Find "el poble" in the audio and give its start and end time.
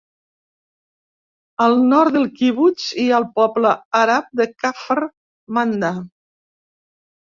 3.21-3.77